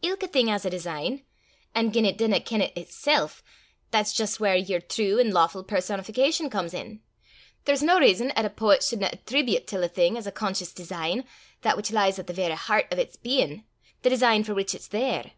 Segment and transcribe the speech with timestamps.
[0.00, 1.24] "Ilka thing has a design,
[1.74, 3.42] an' gien it dinna ken 't itsel',
[3.90, 7.00] that's jist whaur yer true an' lawfu' personification comes in.
[7.64, 11.24] There's no rizon 'at a poet sudna attreebute till a thing as a conscious design
[11.62, 13.64] that which lies at the verra heart o' 'ts bein',
[14.02, 15.32] the design for which it's there.